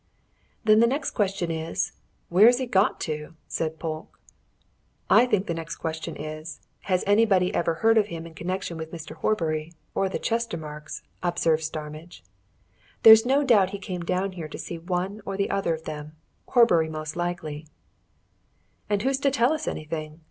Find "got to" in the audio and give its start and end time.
2.65-3.35